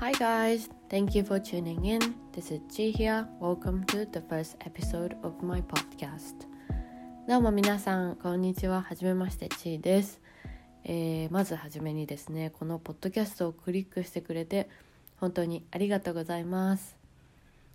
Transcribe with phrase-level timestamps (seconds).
[0.00, 2.00] Hi guys, thank you for tuning in.
[2.32, 3.28] This is Chi here.
[3.38, 6.46] Welcome to the first episode of my podcast.
[7.28, 8.80] どうも皆さん、こんにちは。
[8.80, 10.18] はじめまして、ちーです、
[10.84, 14.70] えー、まずはじめにですね、このポッドキャストをクリックしてくれて
[15.18, 16.96] 本当にありがとうございます。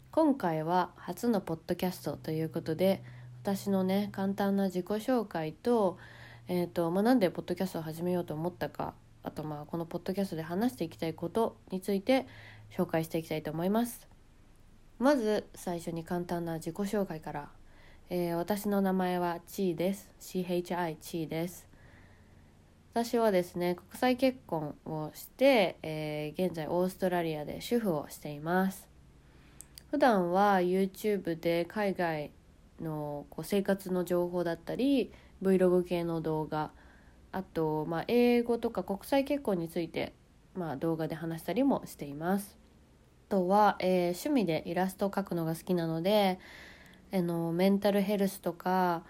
[0.09, 3.03] 今回は初のポッドキャストということで、
[3.43, 5.99] 私のね、簡単な自己紹介と、
[6.47, 8.95] えーとまあ、なんでポッドキャストを始めようと思ったか
[9.25, 12.27] あとまあこのポッドキャストで話していきたいことについて
[12.71, 14.07] 紹介していきたいと思います。
[14.99, 17.49] まず最初に簡単な自己紹介から、
[18.09, 20.09] えー、私の名前はチーです。
[20.19, 21.67] CHI チーです。
[22.93, 28.87] 私はですね国際結婚をして、えー、現在オーストラリアで主婦をしています。
[29.89, 32.31] 普段は YouTube で海外
[32.79, 36.71] のこう生活の情報だったり Vlog 系の動画
[37.35, 40.13] あと、まあ、英語とか国際結婚について、
[40.53, 42.57] まあ、動画で話したりもしています。
[43.27, 46.39] あとは、えー、趣味でイラストを描くのが好きなので、
[47.11, 49.03] あのメンタルヘルスとか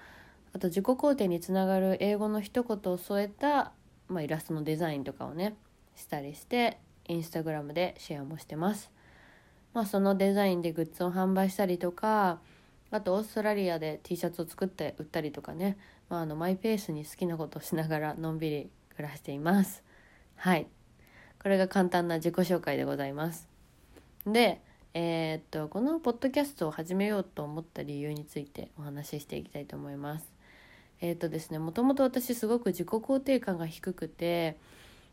[0.54, 3.74] あと自己肯定につながる英語の一言を添えた、
[4.08, 5.56] まあ、イラストのデザインとかをね
[5.96, 8.92] したりしてインスタグラムでシェアもしてます。
[9.76, 12.40] まあ、そのデザインでグッズを販売したりとか
[12.90, 15.78] あとオーストラリアで T シャツを作って売ったりとかね
[16.10, 19.84] まあ、あのマイペースに好きなことをしながらのんびり暮らしています。
[20.36, 20.68] はい。
[21.42, 23.48] これが簡単な自己紹介でございます。
[24.26, 24.62] で
[24.98, 30.32] えー、っとこのポッドキャストを始めようと思った理由についてお話ししていきたいと思います。
[31.02, 34.58] えー、っとですねもともと私すごく自己肯定感が低くて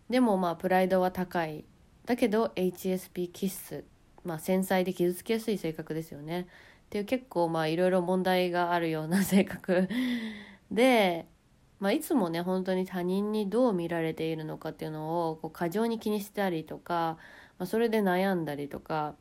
[0.08, 1.64] でもまあプライドは高い。
[2.06, 3.84] だけど HSP 気質
[4.24, 6.42] まあ繊細で傷つきやすい性格ですよね。
[6.42, 6.44] っ
[6.90, 9.88] ていう結構まあいろいろ問題があるような性格。
[10.72, 11.26] で、
[11.80, 17.18] まあ、いつもね本当に他人にどう見られているのかっていうのをこう過剰に気にしたりとか、
[17.58, 19.14] まあ、それで悩んだりとか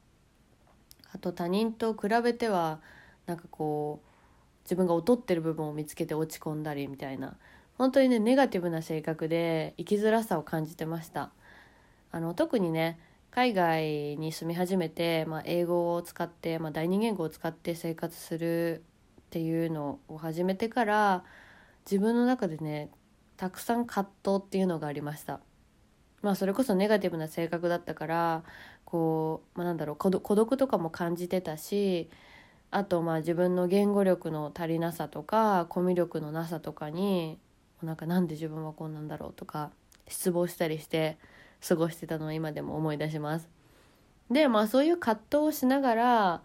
[1.13, 2.79] あと他人と比べては
[3.25, 4.07] なんかこう
[4.63, 7.35] 自分が劣ってる部分を見つけて落ち込んだりみたいな
[7.77, 11.31] 本当にねネガティブな性格で生きづらさを感じてました。
[12.11, 12.99] あの特にね
[13.31, 18.83] 海外に住み始めて、まあ、英語を使って、まあ、第二言語を使って生活する
[19.21, 21.23] っていうのを始めてから
[21.85, 22.89] 自分の中でね
[23.37, 25.39] たくさん葛藤っていうのがありました
[26.21, 28.43] まあそれこそネガティブな性格だったから
[28.85, 32.09] こう、まあ、なんだろう孤独とかも感じてたし
[32.69, 37.37] あとまあ自分の言語力の足りなさとかコミュ力のなさとかに
[37.83, 39.71] なんかなんで自分はこんなんだろうとか
[40.07, 41.17] 失望したりして
[41.67, 43.49] 過ごしてたのを今でも思い出します。
[44.29, 46.41] でまあそういう葛藤をしながら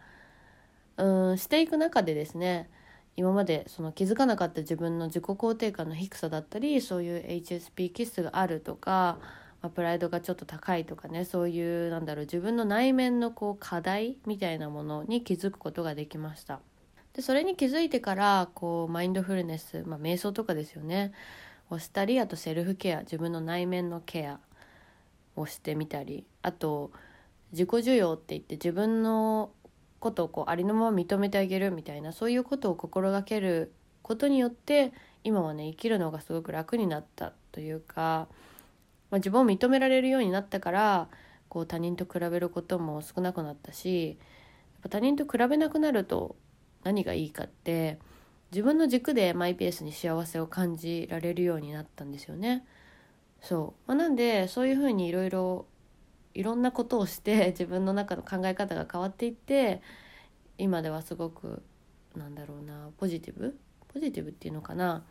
[0.97, 2.68] うんしていく中でですね
[3.16, 9.19] 今までその気づかなかった自分の自己肯定感の低さだったりそういう HSP 気質があるとか、
[9.62, 16.60] まあ、プライドがちょっと高いとかねそういうなんだろう自分の内面のこう課題みたいなものに気づくことができました。
[17.15, 21.12] でそれに気づいてからこうマインドフルネス、まあ、瞑想とかですよね
[21.71, 24.38] をしたりあとセルフケア自分の内面のケア
[25.34, 26.91] をしてみたりあと
[27.53, 29.50] 自己需要って言って自分の
[30.06, 33.72] ことをこうありのまま認めてあげるみたいなそういうことを心がける
[34.03, 34.93] ことによって
[35.25, 38.28] 今はね生きるのがすごく楽になったというか、
[39.11, 41.09] まあ、自分を認められるようになったから
[41.49, 44.19] こう他人と比べることも少なくなったしやっ
[44.84, 46.37] ぱ他人と比べなくなると
[46.84, 47.99] 何がいいかって
[48.53, 52.65] 自分の軸でマイペースに幸せを感じられるようになったんですよね。
[53.43, 55.66] そう、まあ、なんでそういうふうにいろいろ
[56.36, 59.80] いろんなことをして 自分の中の考え方が変わっていって
[60.58, 61.62] 今ではすごく
[62.14, 63.58] なんだろうなポジティブ？
[63.88, 65.04] ポジティブっていうのかな？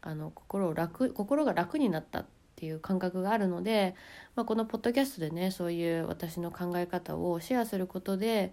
[0.00, 3.94] あの心を楽心が楽になったっていう感覚があるので、
[4.36, 8.52] まあ、このポッドキャストでねそういう私の考え方をシェアすることで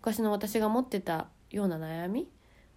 [0.00, 2.28] 昔の私が持ってたような悩み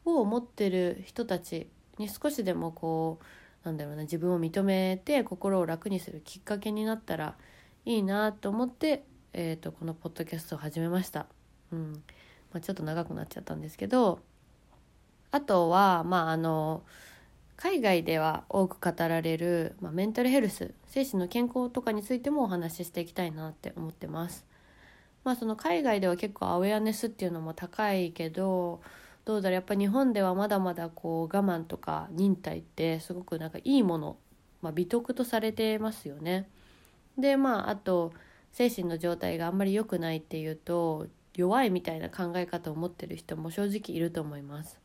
[0.06, 3.20] を持ってる人たちに少しでもこ
[3.64, 7.38] うなんだろうな自分を認めて心を楽にするきっかけになったら
[7.86, 11.26] いいなと思って、えーと、このポッドキャストを始めました。
[11.72, 12.04] うん
[12.52, 14.20] まあ、ちょっと長くなっちゃったんですけど
[15.32, 16.84] あとはまああの
[17.56, 24.46] 海外では多く語られる、まあ、メンタルヘルス精神の健康とかについてもお話ししていきたいなって思ってます。
[25.24, 28.82] まあその海外では結構アウェアネスっていうのも高いけど
[29.24, 34.18] どうだろうやっぱ日本ではまだまだこう我慢とか忍耐ってすごくなんかいいもの、
[34.64, 36.50] まあ、美徳とされてますよね。
[37.22, 38.12] でまああと
[38.52, 44.80] 精神の状態があんまり良くないっていうと弱いみたいな考え方を持ってる人も正直いると思います。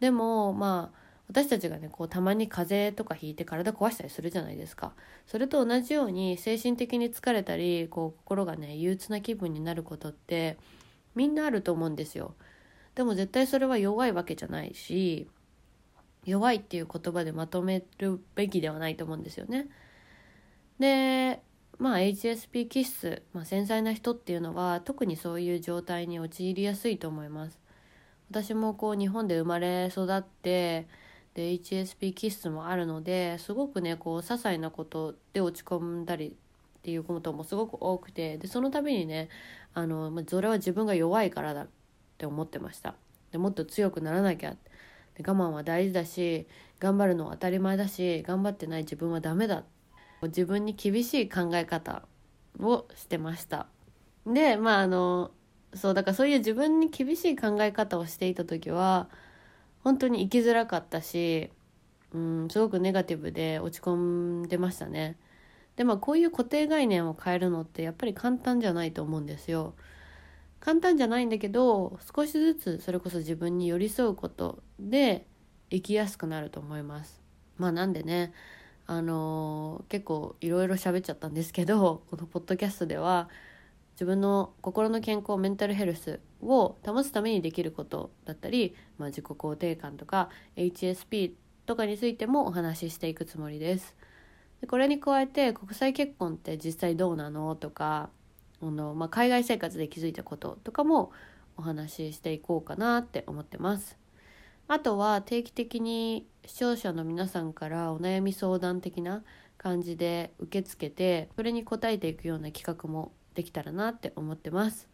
[0.00, 4.92] でもまあ私たちがねこうたまに風邪とかひいて体壊したりするじゃないですか。
[5.26, 10.58] それと同じように精神的に疲れたりこう心がね憂鬱な気分になることって
[11.14, 12.34] みんなあると思うんですよ。
[12.94, 15.28] でも絶対それは弱いわけじゃないし
[16.24, 19.68] 弱いっていう言葉でまとめるべきではないと思うんですよね。
[20.78, 21.42] で
[21.78, 27.58] まあ HSP 気質、まあ、繊細な人っていうのは特にそういう状態に陥りやすいと思います。
[28.30, 30.86] 私もこう日本で生まれ育って
[31.34, 39.28] で HSP 気質もあるのですごくねこう些細なことで落ち込んだりっていうこともすごく多くてでその度にね
[39.74, 41.68] あのまあそれは自分が弱いからだっ
[42.18, 42.94] て思ってました。
[43.32, 44.56] でもっと強くならなきゃ。
[45.16, 46.46] で我慢は大事だし
[46.80, 49.58] 頑張るのは当たり前だし頑張ってない自分はダメだ。
[49.58, 49.64] っ
[50.26, 52.02] 自分に厳しい考え方
[52.60, 53.66] をしてました
[54.26, 55.30] でまああの
[55.74, 59.08] そうだからそういう自分に厳しい考え方をしていた時は
[59.82, 61.50] 本当に生きづらかったし、
[62.12, 65.18] うん、すごくネガティブで落ち込んでましたね。
[65.76, 69.74] でまあこういう固定概念を変えるのってやっぱり簡単じゃないと思うんですよ。
[70.60, 75.26] 簡単じゃないんだけど少しずつそれこそ自分に寄り添うことで
[75.70, 77.20] 生きやすくなると思います。
[77.58, 78.32] まあなんでね
[78.86, 83.28] あの、結構いろいろ喋っちゃったんですけど このポッドキャストでは
[83.92, 91.34] 自分の心の健康メンタルヘルスを保つためにできることだったり、まあ、自己肯定感とか HSP
[91.66, 93.94] とかについてもお話ししていくつもりです。
[94.60, 98.10] でこれに加えて国際結婚って実際どうなのとか
[98.60, 101.12] あの、まあ、海外生活で気づいたこととかも
[101.56, 104.03] お話ししていこうかなって思ってます。
[104.66, 109.22] あとは定期的に視聴者の皆さんからお悩み相談的な
[109.58, 114.88] 感じで受け付けてそれに答えていくような企画もできたらなって思ってます。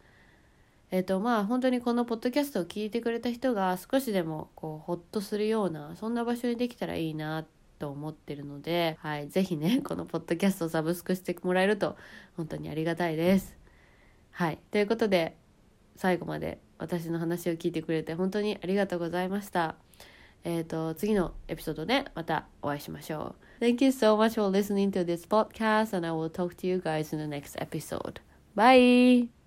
[0.91, 7.45] えっ、ー、とまあ本当にこのポッドキャストを聞いてくれた人が少しでもこうホッとするようなそんな場所にできたらいいな
[7.79, 11.95] と思ってるので、はい、ぜひね このポッドキャストをサブスクしてもらえると
[12.35, 13.57] 本当にありがたいです。
[14.31, 15.37] はいということで
[15.95, 19.75] 最後まで私の話を聞いてくれて本当にありがとうございました。
[20.43, 23.63] えっ、ー、と、次のエピソードでまたお会いしましょう。
[23.63, 27.15] Thank you so much for listening to this podcast and I will talk to you guys
[27.15, 28.15] in the next episode.
[28.55, 29.40] Bye!